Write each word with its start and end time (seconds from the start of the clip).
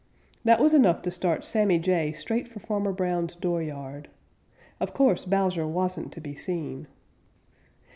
That 0.43 0.59
was 0.59 0.73
enough 0.73 1.03
to 1.03 1.11
start 1.11 1.45
Sammy 1.45 1.77
Jay 1.77 2.11
straight 2.11 2.47
for 2.47 2.59
Farmer 2.59 2.91
Brown's 2.91 3.35
dooryard. 3.35 4.09
Of 4.79 4.95
course 4.95 5.25
Bowser 5.25 5.67
wasn't 5.67 6.11
to 6.13 6.19
be 6.19 6.33
seen. 6.35 6.87